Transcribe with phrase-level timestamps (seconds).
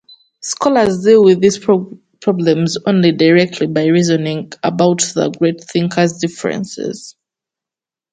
[0.41, 7.15] Scholars deal with these problems only indirectly by reasoning about the great thinkers' differences.